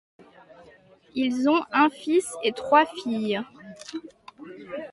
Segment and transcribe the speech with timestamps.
[1.13, 3.39] Ils ont un fils et trois filles.